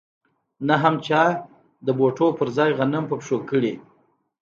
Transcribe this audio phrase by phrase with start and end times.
[0.67, 1.23] نه هم چا
[1.85, 3.73] د بوټانو پر ځای غنم په پښو کړي